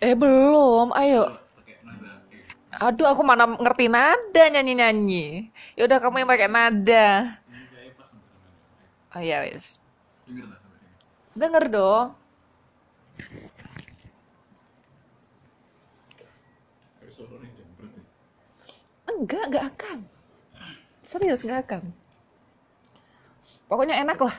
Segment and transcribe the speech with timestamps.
[0.00, 1.36] Eh belum, ayo.
[2.80, 5.52] Aduh, aku mana ngerti nada nyanyi-nyanyi.
[5.76, 7.36] Ya udah kamu yang pakai nada.
[9.12, 9.76] Oh ya wes.
[10.24, 10.56] denger
[11.36, 12.08] Denger dong.
[19.10, 19.98] Enggak, enggak akan.
[21.04, 21.82] Serius, enggak akan.
[23.68, 24.36] Pokoknya enak lah.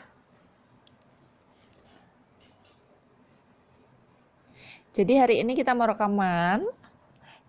[4.91, 6.67] Jadi hari ini kita mau rekaman.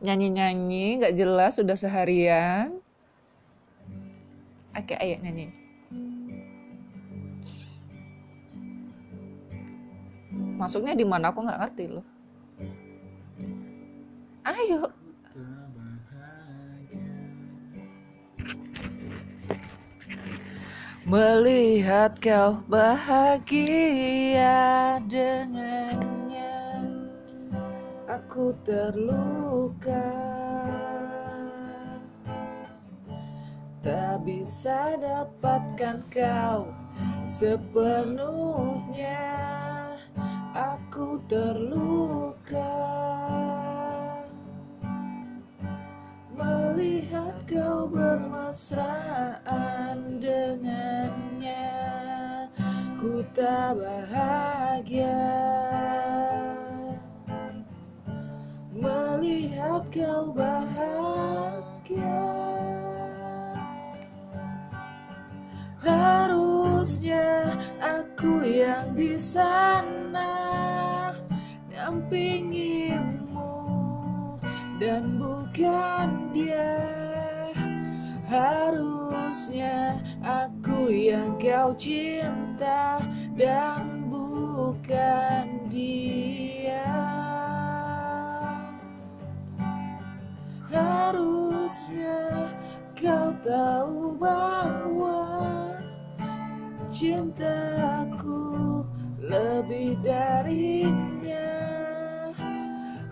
[0.02, 2.78] Nyanyi-nyanyi, nggak jelas, sudah seharian.
[4.74, 5.50] Oke, ayo nyanyi.
[10.54, 12.06] Masuknya di mana aku nggak ngerti loh.
[14.46, 14.90] Ayo.
[21.02, 24.54] Melihat kau bahagia
[25.10, 25.81] dengannya
[28.12, 30.12] Aku terluka.
[33.80, 36.68] Tak bisa dapatkan kau
[37.24, 39.24] sepenuhnya.
[40.52, 42.76] Aku terluka.
[46.36, 49.40] Melihat kau bermesraan
[50.20, 51.80] dengannya
[53.00, 55.16] Ku tak bahagia
[58.82, 62.18] Melihat kau bahagia.
[65.78, 67.46] Harusnya
[67.78, 70.34] aku yang di sana
[71.70, 73.54] Dampingimu
[74.82, 76.74] dan bukan dia.
[78.26, 82.98] Harusnya aku yang kau cinta
[83.38, 87.11] dan bukan dia
[90.72, 92.48] Harusnya
[92.96, 95.20] kau tahu bahwa
[96.88, 98.80] cintaku
[99.20, 101.52] lebih darinya.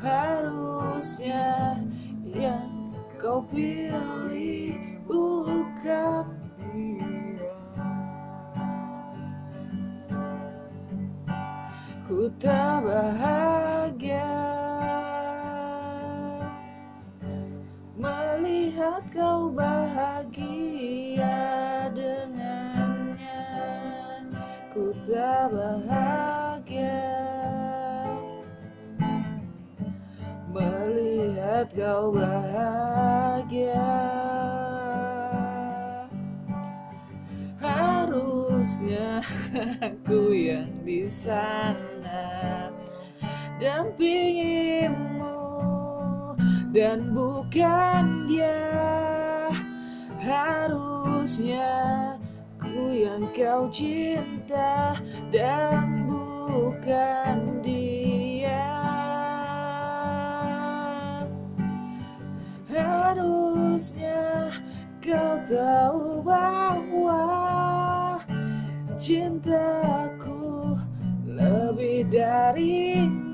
[0.00, 1.76] Harusnya
[2.24, 6.24] yang kau pilih bukan
[12.08, 14.50] Ku tak bahagia
[18.90, 21.38] Melihat kau bahagia
[21.94, 23.46] dengannya
[24.74, 27.06] Ku tak bahagia.
[30.50, 33.94] Melihat kau bahagia
[37.62, 39.22] Harusnya
[39.86, 42.74] aku yang di sana.
[43.62, 45.49] Dampingimu
[46.70, 48.62] dan bukan dia.
[50.20, 51.70] Harusnya
[52.62, 54.94] ku yang kau cinta
[55.34, 58.70] dan bukan dia.
[62.70, 64.54] Harusnya
[65.02, 67.26] kau tahu bahwa
[68.94, 70.78] cintaku
[71.26, 73.30] lebih darinya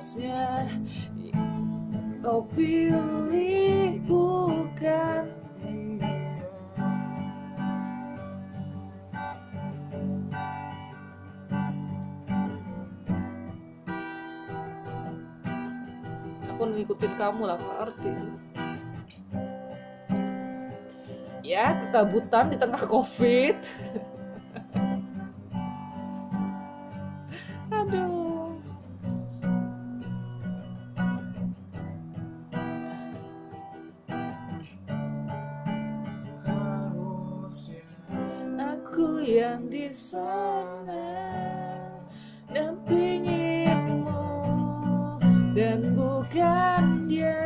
[0.00, 0.64] Harusnya
[2.24, 5.28] kau pilih bukan
[16.48, 18.08] Aku ngikutin kamu lah, Arti.
[21.44, 23.56] Ya, kekabutan di tengah COVID.
[39.20, 41.28] yang di sana
[42.48, 44.24] dampingimu
[45.52, 47.36] dan bukan dia.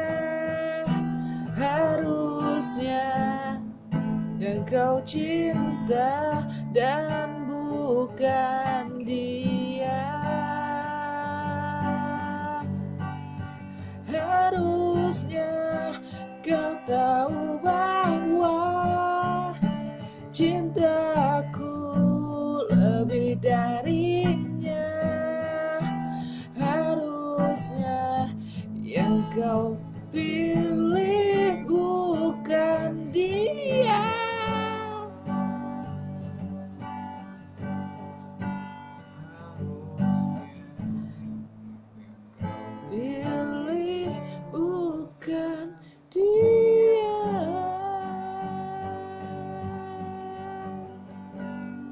[1.55, 3.06] Harusnya
[4.38, 10.06] yang kau cinta dan bukan dia.
[14.06, 15.50] Harusnya
[16.43, 17.94] kau tahu bahwa
[23.05, 24.89] lebih darinya
[26.56, 28.33] harusnya
[28.81, 29.77] yang kau
[30.09, 30.64] pilih